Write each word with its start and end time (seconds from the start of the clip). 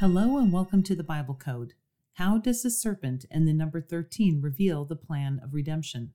Hello 0.00 0.38
and 0.38 0.50
welcome 0.50 0.82
to 0.82 0.94
the 0.96 1.04
Bible 1.06 1.34
Code. 1.34 1.74
How 2.14 2.38
does 2.38 2.62
the 2.62 2.70
serpent 2.70 3.26
and 3.30 3.46
the 3.46 3.52
number 3.52 3.82
13 3.82 4.40
reveal 4.40 4.86
the 4.86 4.96
plan 4.96 5.38
of 5.44 5.52
redemption? 5.52 6.14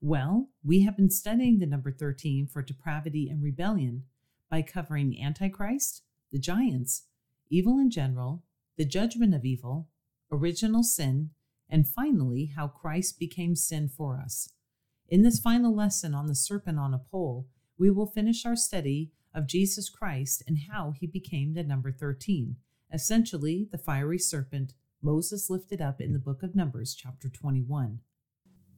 Well, 0.00 0.50
we 0.62 0.82
have 0.82 0.96
been 0.96 1.10
studying 1.10 1.58
the 1.58 1.66
number 1.66 1.90
13 1.90 2.46
for 2.46 2.62
depravity 2.62 3.28
and 3.28 3.42
rebellion 3.42 4.04
by 4.48 4.62
covering 4.62 5.20
Antichrist, 5.20 6.04
the 6.30 6.38
giants, 6.38 7.06
evil 7.50 7.80
in 7.80 7.90
general, 7.90 8.44
the 8.76 8.84
judgment 8.84 9.34
of 9.34 9.44
evil, 9.44 9.88
original 10.30 10.84
sin, 10.84 11.30
and 11.68 11.88
finally, 11.88 12.52
how 12.54 12.68
Christ 12.68 13.18
became 13.18 13.56
sin 13.56 13.88
for 13.88 14.20
us. 14.20 14.50
In 15.08 15.22
this 15.22 15.40
final 15.40 15.74
lesson 15.74 16.14
on 16.14 16.28
the 16.28 16.36
serpent 16.36 16.78
on 16.78 16.94
a 16.94 16.98
pole, 16.98 17.48
we 17.82 17.90
will 17.90 18.06
finish 18.06 18.46
our 18.46 18.54
study 18.54 19.10
of 19.34 19.48
Jesus 19.48 19.88
Christ 19.88 20.44
and 20.46 20.56
how 20.70 20.92
he 20.92 21.04
became 21.04 21.54
the 21.54 21.64
number 21.64 21.90
13, 21.90 22.54
essentially 22.94 23.66
the 23.72 23.78
fiery 23.78 24.20
serpent 24.20 24.74
Moses 25.02 25.50
lifted 25.50 25.82
up 25.82 26.00
in 26.00 26.12
the 26.12 26.20
book 26.20 26.44
of 26.44 26.54
Numbers, 26.54 26.94
chapter 26.94 27.28
21. 27.28 27.98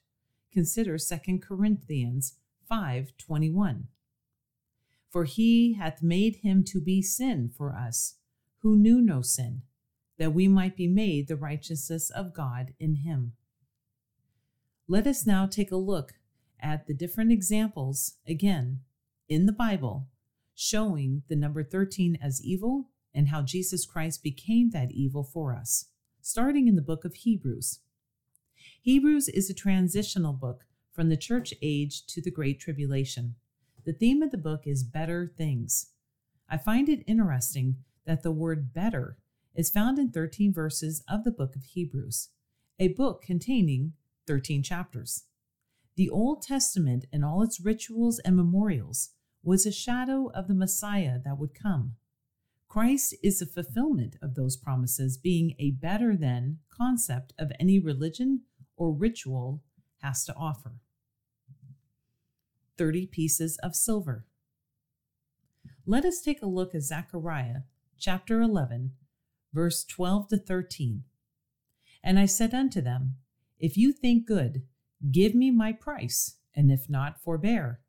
Consider 0.52 0.98
2 0.98 1.42
Corinthians 1.42 2.38
5:21. 2.70 3.88
For 5.10 5.26
he 5.26 5.74
hath 5.74 6.02
made 6.02 6.38
him 6.38 6.64
to 6.66 6.82
be 6.82 7.02
sin 7.02 7.50
for 7.50 7.76
us, 7.76 8.16
who 8.60 8.76
knew 8.76 9.02
no 9.02 9.22
sin, 9.22 9.62
that 10.18 10.34
we 10.34 10.48
might 10.48 10.76
be 10.76 10.88
made 10.88 11.28
the 11.28 11.36
righteousness 11.36 12.10
of 12.10 12.34
God 12.34 12.74
in 12.80 12.96
him. 12.96 13.34
Let 14.88 15.08
us 15.08 15.26
now 15.26 15.46
take 15.46 15.72
a 15.72 15.78
look 15.78 16.20
at 16.60 16.88
the 16.88 16.94
different 16.94 17.32
examples 17.32 18.18
again 18.28 18.82
in 19.28 19.46
the 19.46 19.52
Bible 19.52 20.08
showing 20.56 21.24
the 21.28 21.36
number 21.36 21.64
13 21.64 22.18
as 22.22 22.44
evil 22.44 22.90
and 23.14 23.30
how 23.30 23.42
Jesus 23.42 23.86
Christ 23.86 24.24
became 24.24 24.72
that 24.72 24.92
evil 24.92 25.24
for 25.24 25.56
us, 25.56 25.86
starting 26.26 26.68
in 26.68 26.76
the 26.76 26.82
book 26.82 27.06
of 27.06 27.14
Hebrews. 27.14 27.82
Hebrews 28.82 29.30
is 29.30 29.48
a 29.48 29.54
transitional 29.54 30.34
book 30.34 30.66
from 30.92 31.10
the 31.10 31.16
church 31.16 31.54
age 31.62 32.04
to 32.08 32.20
the 32.20 32.32
Great 32.32 32.60
Tribulation. 32.60 33.36
The 33.86 33.94
theme 33.94 34.24
of 34.24 34.32
the 34.32 34.38
book 34.40 34.62
is 34.66 34.84
better 34.84 35.32
things. 35.38 35.92
I 36.50 36.58
find 36.58 36.90
it 36.90 37.04
interesting 37.06 37.76
that 38.08 38.24
the 38.24 38.32
word 38.32 38.74
better 38.74 39.20
is 39.54 39.70
found 39.70 40.00
in 40.00 40.10
13 40.10 40.52
verses 40.52 41.04
of 41.08 41.26
the 41.26 41.32
book 41.32 41.56
of 41.56 41.64
Hebrews, 41.64 42.30
a 42.80 42.88
book 42.88 43.22
containing 43.22 43.94
13 44.26 44.64
chapters. 44.64 45.26
The 45.96 46.10
Old 46.10 46.42
Testament 46.42 47.06
and 47.14 47.24
all 47.24 47.44
its 47.44 47.62
rituals 47.62 48.18
and 48.18 48.36
memorials 48.36 49.12
was 49.44 49.68
a 49.68 49.72
shadow 49.72 50.32
of 50.34 50.48
the 50.48 50.56
Messiah 50.56 51.20
that 51.24 51.38
would 51.38 51.54
come. 51.54 51.98
Christ 52.76 53.16
is 53.24 53.40
the 53.40 53.46
fulfillment 53.46 54.18
of 54.22 54.36
those 54.36 54.58
promises, 54.58 55.18
being 55.18 55.56
a 55.58 55.72
better 55.72 56.14
than 56.18 56.58
concept 56.70 57.32
of 57.40 57.54
any 57.58 57.80
religion 57.80 58.42
or 58.76 58.92
ritual 58.92 59.64
has 60.02 60.26
to 60.26 60.36
offer. 60.36 60.74
30 62.78 63.08
pieces 63.08 63.58
of 63.64 63.78
silver. 63.78 64.26
Let 65.86 66.04
us 66.04 66.20
take 66.20 66.42
a 66.42 66.48
look 66.48 66.76
at 66.76 66.82
Zechariah 66.82 67.60
chapter 67.98 68.42
11, 68.42 68.92
verse 69.54 69.86
12 69.86 70.28
to 70.28 70.38
13. 70.38 71.06
And 72.04 72.20
I 72.20 72.26
said 72.26 72.54
unto 72.54 72.82
them, 72.82 73.16
If 73.58 73.78
you 73.78 73.94
think 73.94 74.28
good, 74.28 74.64
give 75.14 75.34
me 75.34 75.50
my 75.50 75.72
price, 75.72 76.40
and 76.54 76.70
if 76.70 76.90
not, 76.90 77.22
forbear. 77.24 77.80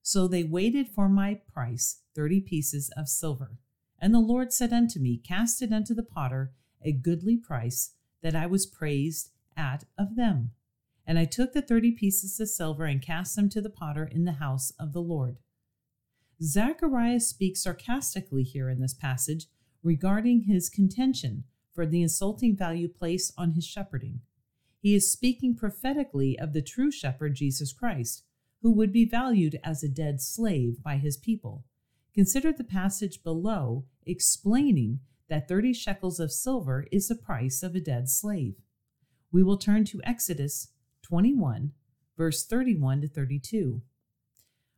So 0.00 0.26
they 0.26 0.44
waited 0.44 0.88
for 0.88 1.10
my 1.10 1.42
price, 1.52 2.00
thirty 2.14 2.40
pieces 2.40 2.90
of 2.96 3.06
silver. 3.06 3.58
And 4.00 4.14
the 4.14 4.20
Lord 4.20 4.52
said 4.52 4.72
unto 4.72 4.98
me, 4.98 5.18
Cast 5.18 5.60
it 5.62 5.72
unto 5.72 5.94
the 5.94 6.02
potter 6.02 6.52
a 6.82 6.92
goodly 6.92 7.36
price, 7.36 7.94
that 8.22 8.34
I 8.34 8.46
was 8.46 8.66
praised 8.66 9.30
at 9.56 9.84
of 9.98 10.16
them. 10.16 10.52
And 11.06 11.18
I 11.18 11.24
took 11.24 11.52
the 11.52 11.62
thirty 11.62 11.90
pieces 11.92 12.38
of 12.40 12.48
silver 12.48 12.84
and 12.84 13.02
cast 13.02 13.36
them 13.36 13.48
to 13.50 13.60
the 13.60 13.70
potter 13.70 14.04
in 14.04 14.24
the 14.24 14.32
house 14.32 14.72
of 14.78 14.92
the 14.92 15.02
Lord. 15.02 15.38
Zacharias 16.42 17.28
speaks 17.28 17.62
sarcastically 17.62 18.44
here 18.44 18.70
in 18.70 18.80
this 18.80 18.94
passage 18.94 19.46
regarding 19.82 20.42
his 20.42 20.70
contention 20.70 21.44
for 21.74 21.86
the 21.86 22.02
insulting 22.02 22.56
value 22.56 22.88
placed 22.88 23.32
on 23.36 23.52
his 23.52 23.66
shepherding. 23.66 24.20
He 24.80 24.94
is 24.94 25.12
speaking 25.12 25.54
prophetically 25.54 26.38
of 26.38 26.52
the 26.52 26.62
true 26.62 26.90
shepherd, 26.90 27.34
Jesus 27.34 27.72
Christ, 27.72 28.24
who 28.62 28.72
would 28.72 28.92
be 28.92 29.04
valued 29.04 29.58
as 29.62 29.82
a 29.82 29.88
dead 29.88 30.20
slave 30.20 30.82
by 30.82 30.96
his 30.96 31.16
people. 31.16 31.64
Consider 32.20 32.52
the 32.52 32.64
passage 32.64 33.22
below 33.22 33.86
explaining 34.04 35.00
that 35.30 35.48
30 35.48 35.72
shekels 35.72 36.20
of 36.20 36.30
silver 36.30 36.86
is 36.92 37.08
the 37.08 37.14
price 37.14 37.62
of 37.62 37.74
a 37.74 37.80
dead 37.80 38.10
slave. 38.10 38.56
We 39.32 39.42
will 39.42 39.56
turn 39.56 39.86
to 39.86 40.02
Exodus 40.04 40.68
21, 41.00 41.72
verse 42.18 42.44
31 42.44 43.00
to 43.00 43.08
32. 43.08 43.80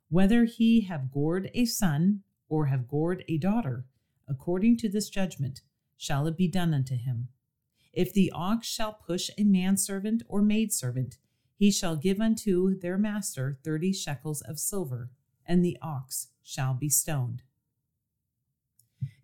Whether 0.09 0.45
he 0.45 0.83
have 0.83 1.11
gored 1.11 1.51
a 1.53 1.65
son 1.65 2.23
or 2.49 2.67
have 2.67 2.87
gored 2.87 3.25
a 3.27 3.39
daughter, 3.39 3.87
according 4.29 4.77
to 4.77 4.89
this 4.89 5.09
judgment, 5.09 5.63
shall 5.97 6.29
it 6.29 6.37
be 6.37 6.47
done 6.47 6.73
unto 6.73 6.95
him. 6.97 7.27
If 7.93 8.13
the 8.13 8.31
ox 8.33 8.69
shall 8.69 8.93
push 8.93 9.31
a 9.37 9.43
manservant 9.43 10.23
or 10.29 10.43
maidservant, 10.43 11.17
he 11.57 11.73
shall 11.73 11.97
give 11.97 12.21
unto 12.21 12.79
their 12.79 12.99
master 12.99 13.59
thirty 13.65 13.93
shekels 13.93 14.43
of 14.43 14.61
silver, 14.61 15.11
and 15.53 15.63
the 15.63 15.77
ox 15.83 16.29
shall 16.43 16.73
be 16.73 16.89
stoned. 16.89 17.43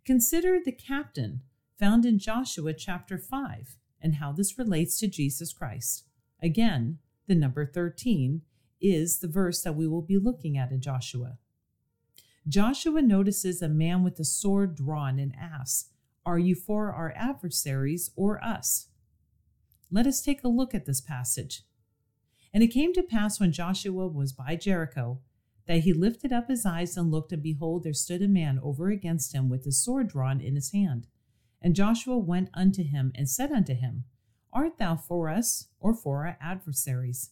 Consider 0.04 0.58
the 0.62 0.72
captain 0.72 1.40
found 1.78 2.04
in 2.04 2.18
Joshua 2.18 2.74
chapter 2.74 3.16
5 3.16 3.78
and 4.02 4.16
how 4.16 4.32
this 4.32 4.58
relates 4.58 5.00
to 5.00 5.06
Jesus 5.08 5.54
Christ. 5.54 6.04
Again, 6.42 6.98
the 7.28 7.34
number 7.34 7.64
13 7.64 8.42
is 8.78 9.20
the 9.20 9.26
verse 9.26 9.62
that 9.62 9.74
we 9.74 9.88
will 9.88 10.02
be 10.02 10.18
looking 10.18 10.58
at 10.58 10.70
in 10.70 10.82
Joshua. 10.82 11.38
Joshua 12.46 13.00
notices 13.00 13.62
a 13.62 13.68
man 13.68 14.04
with 14.04 14.20
a 14.20 14.24
sword 14.24 14.76
drawn 14.76 15.18
and 15.18 15.34
asks, 15.34 15.88
Are 16.26 16.38
you 16.38 16.54
for 16.54 16.92
our 16.92 17.14
adversaries 17.16 18.10
or 18.16 18.44
us? 18.44 18.88
Let 19.90 20.06
us 20.06 20.20
take 20.20 20.44
a 20.44 20.48
look 20.48 20.74
at 20.74 20.84
this 20.84 21.00
passage. 21.00 21.62
And 22.52 22.62
it 22.62 22.68
came 22.68 22.92
to 22.92 23.02
pass 23.02 23.40
when 23.40 23.50
Joshua 23.50 24.06
was 24.08 24.34
by 24.34 24.56
Jericho 24.56 25.20
that 25.68 25.80
he 25.80 25.92
lifted 25.92 26.32
up 26.32 26.48
his 26.48 26.64
eyes 26.64 26.96
and 26.96 27.10
looked, 27.10 27.30
and 27.30 27.42
behold, 27.42 27.84
there 27.84 27.92
stood 27.92 28.22
a 28.22 28.26
man 28.26 28.58
over 28.62 28.88
against 28.88 29.34
him 29.34 29.50
with 29.50 29.66
his 29.66 29.84
sword 29.84 30.08
drawn 30.08 30.40
in 30.40 30.54
his 30.54 30.72
hand. 30.72 31.06
And 31.60 31.76
Joshua 31.76 32.16
went 32.16 32.48
unto 32.54 32.82
him 32.82 33.12
and 33.14 33.28
said 33.28 33.52
unto 33.52 33.74
him, 33.74 34.04
Art 34.50 34.78
thou 34.78 34.96
for 34.96 35.28
us 35.28 35.68
or 35.78 35.94
for 35.94 36.26
our 36.26 36.38
adversaries? 36.40 37.30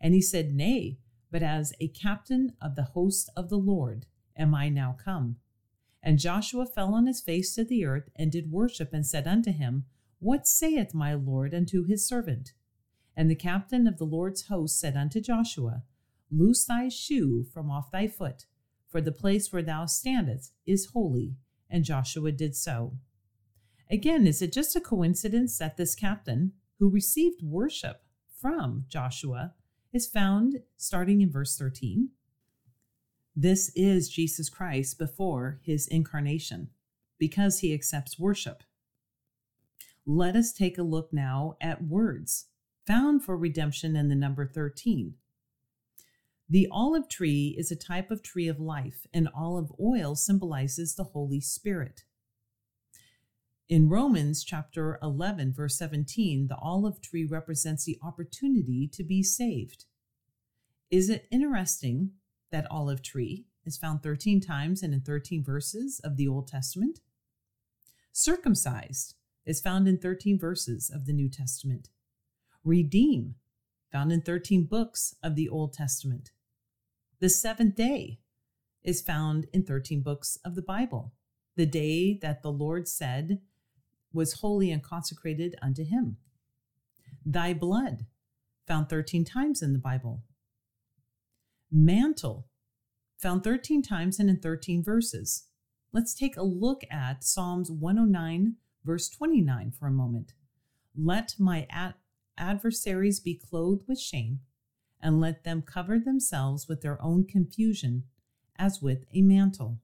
And 0.00 0.14
he 0.14 0.22
said, 0.22 0.54
Nay, 0.54 0.98
but 1.32 1.42
as 1.42 1.72
a 1.80 1.88
captain 1.88 2.52
of 2.62 2.76
the 2.76 2.84
host 2.84 3.30
of 3.36 3.48
the 3.48 3.58
Lord 3.58 4.06
am 4.36 4.54
I 4.54 4.68
now 4.68 4.96
come. 5.04 5.36
And 6.00 6.20
Joshua 6.20 6.66
fell 6.66 6.94
on 6.94 7.08
his 7.08 7.20
face 7.20 7.52
to 7.56 7.64
the 7.64 7.84
earth 7.84 8.10
and 8.14 8.30
did 8.30 8.52
worship 8.52 8.92
and 8.92 9.04
said 9.04 9.26
unto 9.26 9.50
him, 9.50 9.86
What 10.20 10.46
saith 10.46 10.94
my 10.94 11.14
Lord 11.14 11.52
unto 11.52 11.82
his 11.84 12.06
servant? 12.06 12.52
And 13.16 13.28
the 13.28 13.34
captain 13.34 13.88
of 13.88 13.98
the 13.98 14.04
Lord's 14.04 14.42
host 14.42 14.78
said 14.78 14.96
unto 14.96 15.20
Joshua, 15.20 15.82
Loose 16.30 16.64
thy 16.64 16.88
shoe 16.88 17.44
from 17.52 17.70
off 17.70 17.90
thy 17.90 18.08
foot, 18.08 18.46
for 18.88 19.00
the 19.00 19.12
place 19.12 19.52
where 19.52 19.62
thou 19.62 19.86
standest 19.86 20.52
is 20.66 20.86
holy. 20.86 21.36
And 21.68 21.84
Joshua 21.84 22.32
did 22.32 22.54
so. 22.54 22.98
Again, 23.90 24.26
is 24.26 24.42
it 24.42 24.52
just 24.52 24.76
a 24.76 24.80
coincidence 24.80 25.58
that 25.58 25.76
this 25.76 25.94
captain, 25.94 26.52
who 26.78 26.90
received 26.90 27.42
worship 27.42 28.02
from 28.40 28.84
Joshua, 28.88 29.54
is 29.92 30.06
found 30.06 30.60
starting 30.76 31.20
in 31.20 31.30
verse 31.30 31.56
13? 31.56 32.10
This 33.34 33.70
is 33.74 34.08
Jesus 34.08 34.48
Christ 34.48 34.98
before 34.98 35.60
his 35.62 35.86
incarnation, 35.86 36.70
because 37.18 37.60
he 37.60 37.74
accepts 37.74 38.18
worship. 38.18 38.62
Let 40.04 40.36
us 40.36 40.52
take 40.52 40.78
a 40.78 40.82
look 40.82 41.12
now 41.12 41.56
at 41.60 41.84
words 41.84 42.46
found 42.86 43.24
for 43.24 43.36
redemption 43.36 43.96
in 43.96 44.08
the 44.08 44.14
number 44.14 44.46
13. 44.46 45.14
The 46.48 46.68
olive 46.70 47.08
tree 47.08 47.56
is 47.58 47.72
a 47.72 47.76
type 47.76 48.10
of 48.12 48.22
tree 48.22 48.46
of 48.46 48.60
life, 48.60 49.04
and 49.12 49.28
olive 49.36 49.72
oil 49.80 50.14
symbolizes 50.14 50.94
the 50.94 51.04
Holy 51.04 51.40
Spirit. 51.40 52.04
In 53.68 53.88
Romans 53.88 54.44
chapter 54.44 54.96
11, 55.02 55.52
verse 55.52 55.76
17, 55.76 56.46
the 56.46 56.56
olive 56.58 57.02
tree 57.02 57.24
represents 57.24 57.84
the 57.84 57.98
opportunity 58.00 58.86
to 58.92 59.02
be 59.02 59.24
saved. 59.24 59.86
Is 60.88 61.10
it 61.10 61.26
interesting 61.32 62.12
that 62.52 62.70
olive 62.70 63.02
tree 63.02 63.46
is 63.64 63.76
found 63.76 64.04
13 64.04 64.40
times 64.40 64.84
and 64.84 64.94
in 64.94 65.00
13 65.00 65.42
verses 65.42 66.00
of 66.04 66.16
the 66.16 66.28
Old 66.28 66.46
Testament? 66.46 67.00
Circumcised 68.12 69.16
is 69.44 69.60
found 69.60 69.88
in 69.88 69.98
13 69.98 70.38
verses 70.38 70.90
of 70.94 71.06
the 71.06 71.12
New 71.12 71.28
Testament. 71.28 71.88
Redeem, 72.62 73.34
found 73.90 74.12
in 74.12 74.20
13 74.20 74.64
books 74.66 75.16
of 75.24 75.34
the 75.34 75.48
Old 75.48 75.72
Testament. 75.72 76.30
The 77.18 77.30
seventh 77.30 77.76
day 77.76 78.18
is 78.84 79.00
found 79.00 79.46
in 79.52 79.64
13 79.64 80.02
books 80.02 80.38
of 80.44 80.54
the 80.54 80.62
Bible, 80.62 81.14
the 81.56 81.64
day 81.64 82.18
that 82.20 82.42
the 82.42 82.52
Lord 82.52 82.86
said 82.86 83.40
was 84.12 84.40
holy 84.40 84.70
and 84.70 84.82
consecrated 84.82 85.56
unto 85.62 85.82
him. 85.82 86.18
Thy 87.24 87.54
blood, 87.54 88.06
found 88.66 88.88
13 88.88 89.24
times 89.24 89.62
in 89.62 89.72
the 89.72 89.78
Bible. 89.78 90.22
Mantle, 91.70 92.48
found 93.16 93.42
13 93.42 93.82
times 93.82 94.18
and 94.18 94.28
in 94.28 94.38
13 94.38 94.84
verses. 94.84 95.46
Let's 95.92 96.14
take 96.14 96.36
a 96.36 96.42
look 96.42 96.82
at 96.90 97.24
Psalms 97.24 97.70
109, 97.70 98.56
verse 98.84 99.08
29 99.08 99.72
for 99.72 99.86
a 99.86 99.90
moment. 99.90 100.34
Let 100.94 101.34
my 101.38 101.66
ad- 101.70 101.94
adversaries 102.36 103.20
be 103.20 103.34
clothed 103.34 103.84
with 103.88 103.98
shame, 103.98 104.40
and 105.00 105.20
let 105.20 105.44
them 105.44 105.62
cover 105.62 105.98
themselves 105.98 106.68
with 106.68 106.82
their 106.82 107.00
own 107.02 107.24
confusion 107.24 108.04
as 108.58 108.80
with 108.80 109.04
a 109.14 109.22
mantle. 109.22 109.78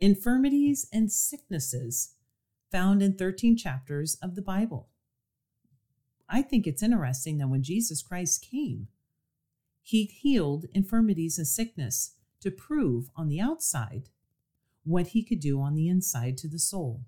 Infirmities 0.00 0.86
and 0.92 1.10
sicknesses 1.10 2.14
found 2.70 3.02
in 3.02 3.16
13 3.16 3.56
chapters 3.56 4.16
of 4.22 4.34
the 4.34 4.42
Bible. 4.42 4.88
I 6.28 6.42
think 6.42 6.66
it's 6.66 6.82
interesting 6.82 7.38
that 7.38 7.48
when 7.48 7.62
Jesus 7.62 8.02
Christ 8.02 8.46
came, 8.50 8.88
he 9.82 10.04
healed 10.04 10.66
infirmities 10.74 11.38
and 11.38 11.46
sickness 11.46 12.14
to 12.40 12.50
prove 12.50 13.08
on 13.16 13.28
the 13.28 13.40
outside 13.40 14.08
what 14.84 15.08
he 15.08 15.22
could 15.22 15.40
do 15.40 15.60
on 15.60 15.74
the 15.74 15.88
inside 15.88 16.36
to 16.38 16.48
the 16.48 16.58
soul. 16.58 17.02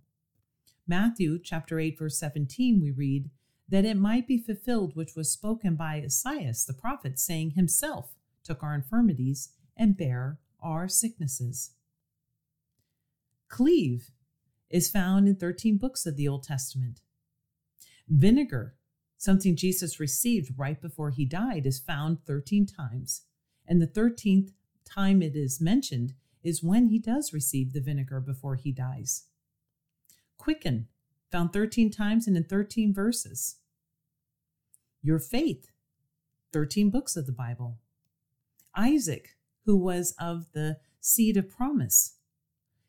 Matthew 0.87 1.39
chapter 1.43 1.79
8 1.79 1.99
verse 1.99 2.19
17 2.19 2.81
we 2.81 2.91
read 2.91 3.31
that 3.69 3.85
it 3.85 3.97
might 3.97 4.27
be 4.27 4.39
fulfilled 4.39 4.97
which 4.97 5.15
was 5.15 5.31
spoken 5.31 5.77
by 5.77 6.01
Esaias 6.01 6.65
the 6.65 6.73
prophet 6.73 7.19
saying 7.19 7.51
himself 7.51 8.15
took 8.43 8.63
our 8.63 8.75
infirmities 8.75 9.51
and 9.77 9.97
bare 9.97 10.39
our 10.63 10.89
sicknesses. 10.89 11.73
Cleave 13.49 14.11
is 14.71 14.91
found 14.91 15.29
in 15.29 15.37
13 15.37 15.79
books 15.79 16.07
of 16.07 16.17
the 16.17 16.29
Old 16.29 16.43
Testament. 16.43 17.01
Vinegar, 18.09 18.75
something 19.17 19.57
Jesus 19.57 20.01
received 20.01 20.59
right 20.59 20.81
before 20.81 21.11
he 21.11 21.25
died, 21.25 21.67
is 21.67 21.79
found 21.79 22.25
13 22.27 22.67
times. 22.67 23.23
And 23.67 23.81
the 23.81 23.87
13th 23.87 24.53
time 24.85 25.23
it 25.23 25.37
is 25.37 25.61
mentioned 25.61 26.15
is 26.43 26.63
when 26.63 26.89
he 26.89 26.99
does 26.99 27.33
receive 27.33 27.73
the 27.73 27.81
vinegar 27.81 28.21
before 28.21 28.57
he 28.57 28.73
dies. 28.73 29.25
Quicken, 30.39 30.89
found 31.31 31.53
13 31.53 31.91
times 31.91 32.27
and 32.27 32.37
in 32.37 32.45
13 32.45 32.93
verses. 32.95 33.57
Your 35.03 35.19
faith, 35.19 35.71
13 36.53 36.91
books 36.91 37.17
of 37.17 37.27
the 37.27 37.33
Bible. 37.33 37.79
Isaac, 38.75 39.37
who 39.65 39.77
was 39.77 40.15
of 40.19 40.47
the 40.53 40.79
seed 41.01 41.37
of 41.37 41.49
promise, 41.49 42.15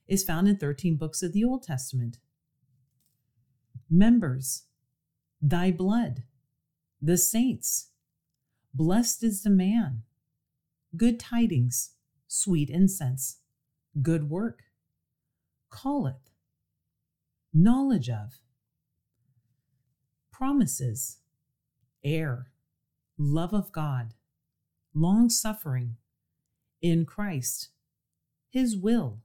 is 0.08 0.24
found 0.24 0.48
in 0.48 0.58
13 0.58 0.96
books 0.96 1.22
of 1.22 1.34
the 1.34 1.44
Old 1.44 1.64
Testament. 1.64 2.18
Members, 3.90 4.64
thy 5.42 5.72
blood, 5.72 6.24
the 7.02 7.18
saints, 7.18 7.90
blessed 8.74 9.24
is 9.24 9.44
the 9.44 9.50
man, 9.50 10.04
good 10.96 11.20
tidings, 11.20 11.92
sweet 12.28 12.70
incense, 12.70 13.38
good 14.02 14.30
work, 14.30 14.64
calleth, 15.72 16.30
knowledge 17.54 18.10
of, 18.10 18.40
promises, 20.32 21.18
heir, 22.04 22.52
love 23.18 23.54
of 23.54 23.72
God, 23.72 24.14
long 24.94 25.30
suffering, 25.30 25.98
in 26.82 27.06
Christ, 27.06 27.70
His 28.50 28.78
will, 28.78 29.20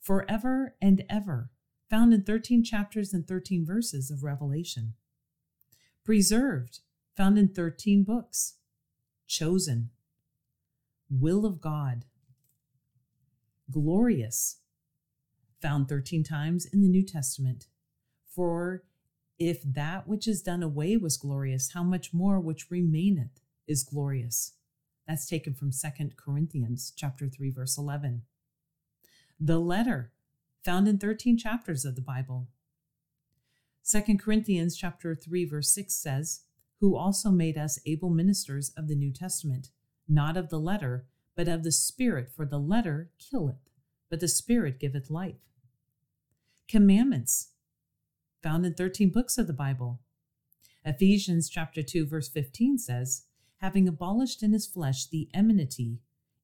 forever 0.00 0.74
and 0.80 1.04
ever, 1.08 1.50
found 1.88 2.12
in 2.12 2.22
13 2.22 2.64
chapters 2.64 3.12
and 3.12 3.26
13 3.26 3.64
verses 3.64 4.10
of 4.10 4.22
Revelation. 4.22 4.94
Preserved, 6.04 6.80
found 7.16 7.38
in 7.38 7.48
13 7.48 8.02
books. 8.02 8.54
Chosen, 9.26 9.90
will 11.10 11.44
of 11.44 11.60
God. 11.60 12.04
Glorious, 13.70 14.58
found 15.60 15.88
13 15.88 16.24
times 16.24 16.66
in 16.66 16.80
the 16.80 16.88
New 16.88 17.04
Testament. 17.04 17.66
For 18.34 18.84
if 19.38 19.62
that 19.62 20.08
which 20.08 20.26
is 20.26 20.42
done 20.42 20.62
away 20.62 20.96
was 20.96 21.16
glorious, 21.16 21.72
how 21.72 21.82
much 21.82 22.12
more 22.12 22.40
which 22.40 22.70
remaineth 22.70 23.40
is 23.66 23.84
glorious. 23.84 24.54
That's 25.06 25.26
taken 25.26 25.54
from 25.54 25.72
Second 25.72 26.16
Corinthians 26.16 26.92
chapter 26.94 27.28
3 27.28 27.50
verse 27.50 27.78
11. 27.78 28.22
The 29.40 29.58
letter 29.58 30.12
found 30.64 30.88
in 30.88 30.98
13 30.98 31.38
chapters 31.38 31.84
of 31.84 31.94
the 31.94 32.02
Bible. 32.02 32.48
Second 33.82 34.18
Corinthians 34.18 34.76
chapter 34.76 35.14
3 35.14 35.44
verse 35.44 35.70
6 35.70 35.94
says, 35.94 36.40
"Who 36.80 36.96
also 36.96 37.30
made 37.30 37.56
us 37.56 37.78
able 37.86 38.10
ministers 38.10 38.70
of 38.70 38.88
the 38.88 38.96
New 38.96 39.12
Testament, 39.12 39.70
not 40.06 40.36
of 40.36 40.50
the 40.50 40.60
letter, 40.60 41.06
but 41.34 41.48
of 41.48 41.62
the 41.62 41.72
Spirit, 41.72 42.30
for 42.30 42.44
the 42.44 42.58
letter 42.58 43.10
killeth, 43.18 43.67
but 44.08 44.20
the 44.20 44.28
Spirit 44.28 44.78
giveth 44.78 45.10
life." 45.10 45.40
Commandments 46.66 47.52
found 48.42 48.64
in 48.64 48.74
13 48.74 49.10
books 49.10 49.38
of 49.38 49.46
the 49.46 49.52
Bible. 49.52 50.00
Ephesians 50.84 51.48
chapter 51.48 51.82
2 51.82 52.06
verse 52.06 52.28
15 52.28 52.78
says, 52.78 53.26
having 53.58 53.88
abolished 53.88 54.42
in 54.42 54.52
his 54.52 54.66
flesh 54.66 55.06
the 55.06 55.28
enmity, 55.34 55.98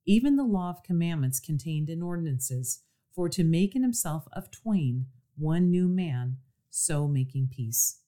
even 0.05 0.37
the 0.37 0.45
law 0.45 0.71
of 0.71 0.83
commandments 0.83 1.41
contained 1.41 1.89
in 1.89 2.03
ordinances, 2.03 2.83
for 3.15 3.29
to 3.29 3.45
make 3.45 3.75
in 3.77 3.83
himself 3.83 4.27
of 4.33 4.51
twain 4.51 5.07
one 5.37 5.71
new 5.71 5.89
man, 5.89 6.39
so 6.71 7.07
making 7.07 7.49
peace. 7.49 8.01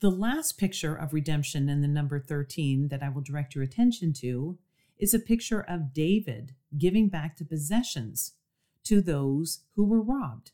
The 0.00 0.10
last 0.10 0.58
picture 0.58 0.94
of 0.94 1.14
redemption 1.14 1.68
in 1.68 1.80
the 1.80 1.88
number 1.88 2.20
13 2.20 2.88
that 2.88 3.02
I 3.02 3.08
will 3.08 3.22
direct 3.22 3.54
your 3.54 3.64
attention 3.64 4.12
to 4.14 4.58
is 4.98 5.12
a 5.12 5.18
picture 5.18 5.60
of 5.60 5.92
David 5.92 6.54
giving 6.76 7.08
back 7.08 7.36
the 7.36 7.44
possessions 7.44 8.32
to 8.84 9.00
those 9.00 9.60
who 9.74 9.84
were 9.84 10.00
robbed. 10.00 10.52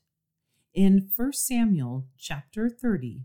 In 0.75 1.11
1 1.15 1.33
Samuel 1.35 2.07
chapter 2.19 2.69
30, 2.69 3.23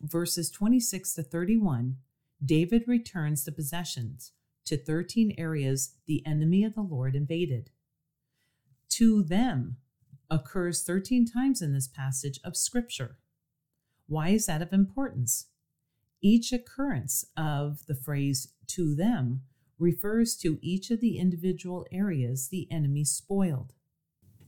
verses 0.00 0.50
26 0.50 1.14
to 1.14 1.22
31, 1.22 1.96
David 2.44 2.84
returns 2.86 3.44
the 3.44 3.52
possessions 3.52 4.32
to 4.64 4.76
13 4.76 5.34
areas 5.36 5.94
the 6.06 6.24
enemy 6.26 6.64
of 6.64 6.74
the 6.74 6.82
Lord 6.82 7.14
invaded. 7.14 7.70
To 8.90 9.22
them 9.22 9.76
occurs 10.30 10.82
13 10.82 11.26
times 11.26 11.62
in 11.62 11.72
this 11.72 11.88
passage 11.88 12.40
of 12.44 12.56
Scripture. 12.56 13.18
Why 14.06 14.30
is 14.30 14.46
that 14.46 14.62
of 14.62 14.72
importance? 14.72 15.46
Each 16.20 16.52
occurrence 16.52 17.24
of 17.36 17.86
the 17.86 17.94
phrase 17.94 18.48
to 18.68 18.94
them 18.94 19.42
refers 19.78 20.36
to 20.36 20.58
each 20.60 20.90
of 20.90 21.00
the 21.00 21.18
individual 21.18 21.86
areas 21.92 22.48
the 22.48 22.66
enemy 22.70 23.04
spoiled. 23.04 23.72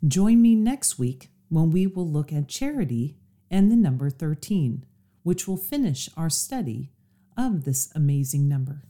Join 0.06 0.40
me 0.40 0.54
next 0.54 0.98
week 0.98 1.30
when 1.48 1.70
we 1.70 1.86
will 1.86 2.08
look 2.08 2.32
at 2.32 2.48
charity 2.48 3.16
and 3.50 3.70
the 3.70 3.76
number 3.76 4.10
13, 4.10 4.84
which 5.22 5.46
will 5.46 5.56
finish 5.56 6.08
our 6.16 6.30
study 6.30 6.92
of 7.36 7.64
this 7.64 7.90
amazing 7.94 8.48
number. 8.48 8.84